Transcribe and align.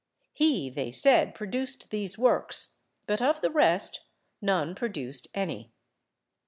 He, 0.33 0.71
they 0.71 0.91
said, 0.91 1.35
produced 1.35 1.91
these 1.91 2.17
works, 2.17 2.79
but 3.05 3.21
of 3.21 3.41
the 3.41 3.51
rest 3.51 4.03
none 4.41 4.73
produced 4.73 5.27
any. 5.35 5.73